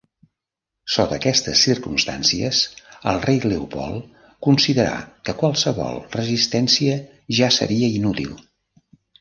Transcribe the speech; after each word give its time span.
Sota 0.93 1.13
aquestes 1.19 1.59
circumstàncies, 1.65 2.61
el 3.13 3.21
rei 3.27 3.37
Leopold 3.45 4.25
considerà 4.47 4.97
que 5.29 5.37
qualsevol 5.45 6.03
resistència 6.19 6.99
ja 7.43 7.55
seria 7.61 7.93
inútil. 8.01 8.35